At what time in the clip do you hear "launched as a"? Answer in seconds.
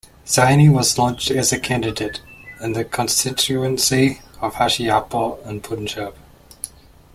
0.97-1.59